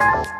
[0.00, 0.39] Bye.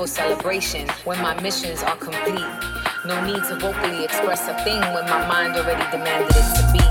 [0.00, 2.50] For celebration when my missions are complete.
[3.04, 6.84] No need to vocally express a thing when my mind already demanded it to be.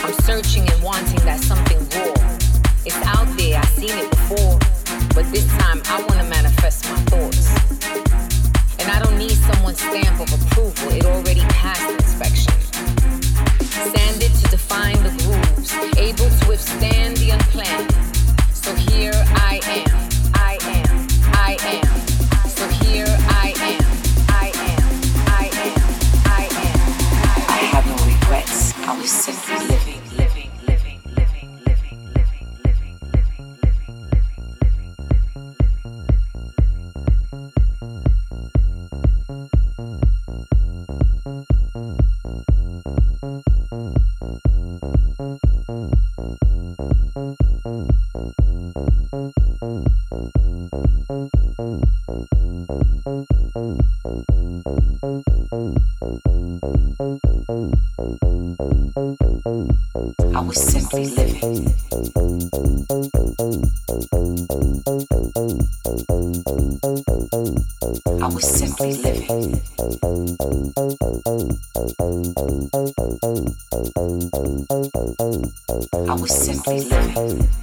[0.00, 2.16] I'm searching and wanting that something raw.
[2.86, 4.58] It's out there, I've seen it before.
[5.14, 7.44] But this time I wanna manifest my thoughts.
[8.80, 12.54] And I don't need someone's stamp of approval, it already passed inspection.
[13.92, 15.21] Sanded to define the
[15.96, 17.92] able to withstand the unplanned.
[18.54, 20.08] So here I am.
[20.34, 21.06] I am.
[21.32, 22.48] I am.
[22.48, 23.84] So here I am.
[24.28, 24.82] I am.
[25.26, 25.82] I am.
[26.26, 26.80] I am.
[27.48, 28.72] I have no regrets.
[28.86, 28.96] I
[76.22, 77.61] Was simply living.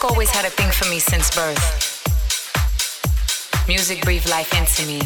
[0.00, 1.60] Music always had a thing for me since birth.
[3.68, 4.98] Music breathed life into me.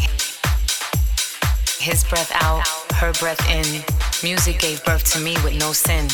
[1.83, 3.83] His breath out, her breath in.
[4.23, 6.07] Music gave birth to me with no sin,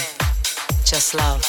[0.86, 1.44] just love.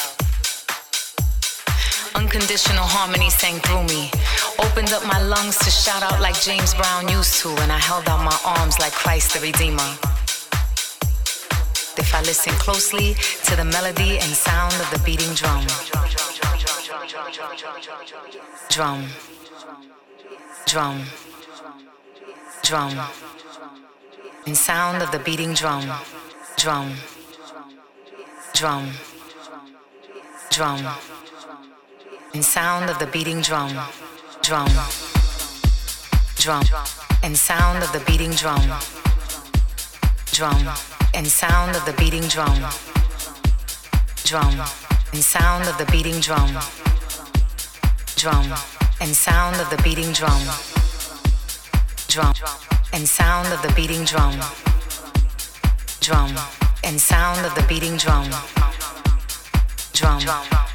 [2.14, 4.10] Unconditional harmony sang through me.
[4.58, 8.06] Opened up my lungs to shout out like James Brown used to, and I held
[8.10, 9.96] out my arms like Christ the Redeemer.
[11.96, 13.14] If I listen closely
[13.44, 15.64] to the melody and sound of the beating drum.
[18.68, 19.04] Drum.
[20.66, 21.04] Drum.
[22.62, 22.98] Drum.
[24.46, 25.84] And sound of the beating drum.
[26.56, 26.92] Drum.
[28.54, 28.88] Drum.
[30.50, 30.86] Drum.
[32.34, 33.72] And sound of the beating drum.
[34.42, 34.70] Drum.
[36.36, 36.64] Drum.
[37.24, 38.62] And sound of the beating drum.
[40.30, 40.68] Drum.
[41.14, 42.62] And sound of the beating drum.
[44.22, 44.54] Drum.
[45.12, 46.56] And sound of the beating drum
[48.22, 48.54] drum
[49.00, 50.40] and sound of the beating drum.
[52.06, 52.32] Drum
[52.92, 54.38] and sound of the beating drum.
[55.98, 56.32] Drum
[56.84, 58.30] and sound of the beating drum.
[59.92, 60.71] Drum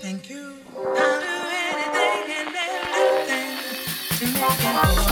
[0.00, 0.54] Thank you.
[0.76, 1.36] I'll do
[1.68, 3.52] anything and everything
[4.18, 5.09] to make it.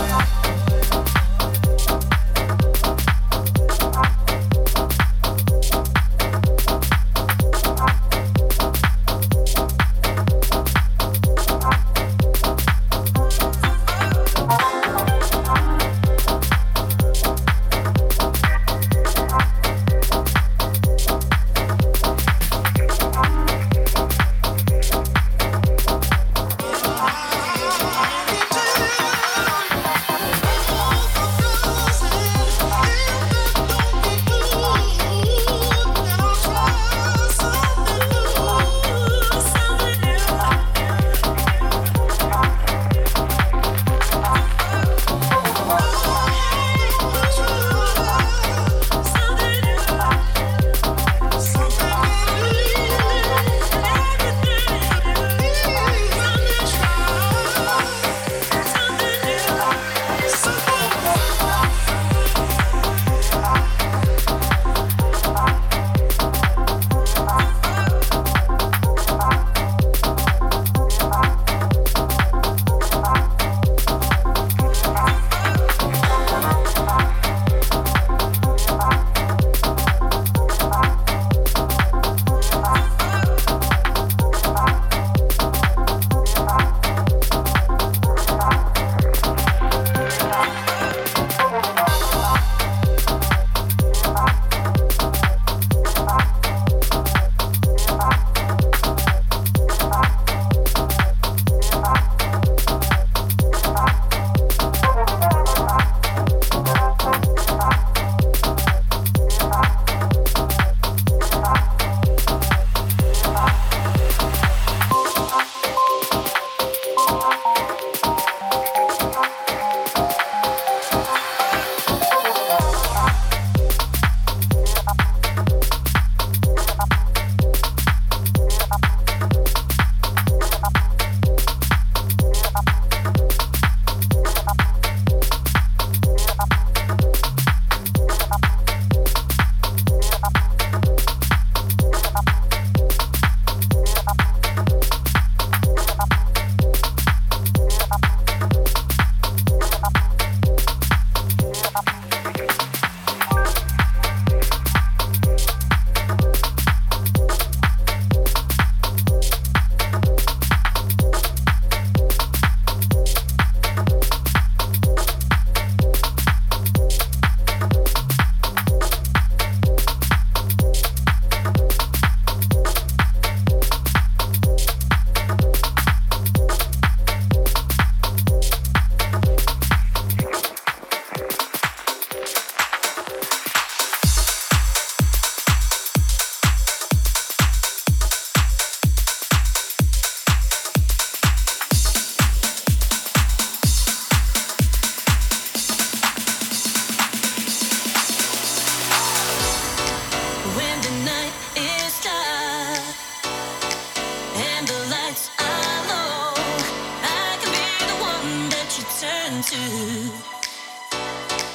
[209.50, 210.10] You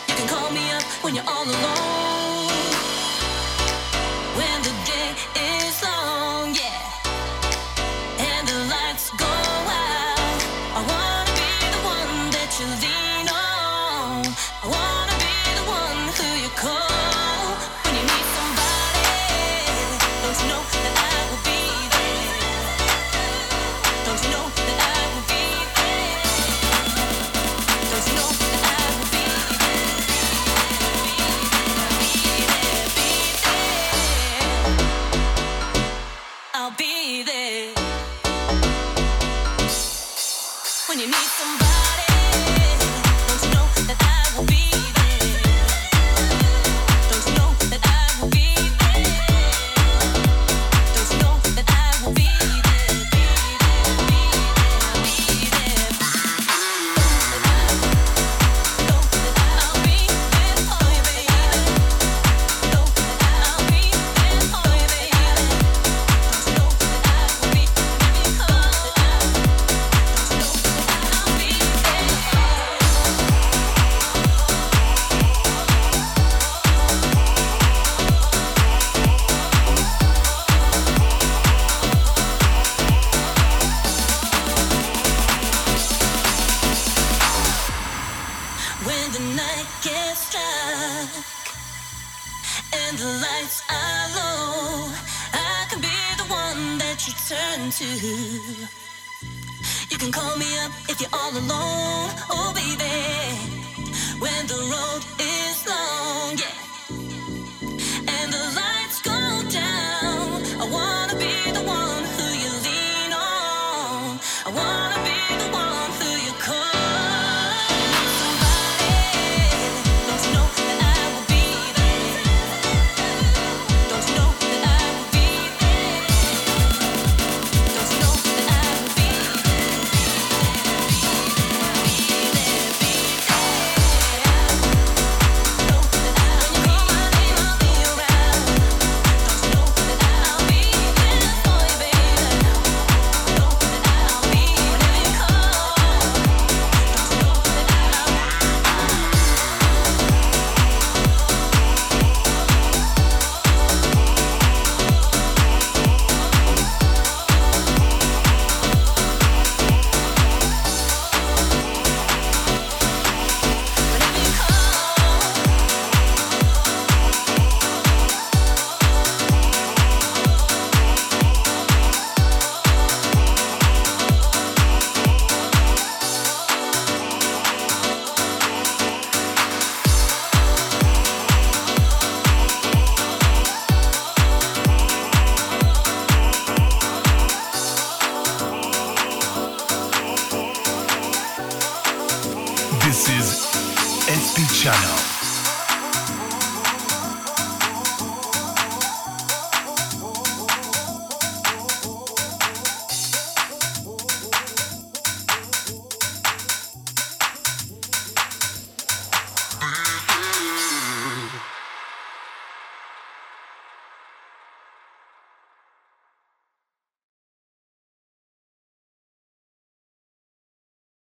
[0.07, 2.22] can call me up when you're all alone.